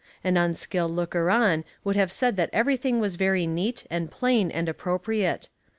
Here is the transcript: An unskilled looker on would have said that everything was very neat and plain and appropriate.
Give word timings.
An 0.23 0.35
unskilled 0.35 0.89
looker 0.89 1.29
on 1.29 1.63
would 1.83 1.95
have 1.95 2.11
said 2.11 2.35
that 2.35 2.49
everything 2.51 2.99
was 2.99 3.17
very 3.17 3.45
neat 3.45 3.85
and 3.91 4.09
plain 4.09 4.49
and 4.49 4.67
appropriate. 4.67 5.47